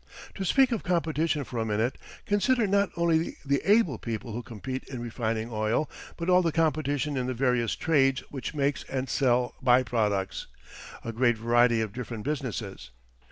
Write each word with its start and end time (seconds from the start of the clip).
To 0.33 0.43
speak 0.43 0.71
of 0.71 0.81
competition 0.81 1.43
for 1.43 1.59
a 1.59 1.63
minute: 1.63 1.95
Consider 2.25 2.65
not 2.65 2.89
only 2.97 3.37
the 3.45 3.61
able 3.71 3.99
people 3.99 4.33
who 4.33 4.41
compete 4.41 4.83
in 4.85 4.99
refining 4.99 5.51
oil, 5.51 5.87
but 6.17 6.27
all 6.27 6.41
the 6.41 6.51
competition 6.51 7.15
in 7.17 7.27
the 7.27 7.35
various 7.35 7.75
trades 7.75 8.21
which 8.31 8.55
make 8.55 8.79
and 8.89 9.07
sell 9.07 9.53
by 9.61 9.83
products 9.83 10.47
a 11.05 11.13
great 11.13 11.37
variety 11.37 11.81
of 11.81 11.93
different 11.93 12.23
businesses. 12.23 12.89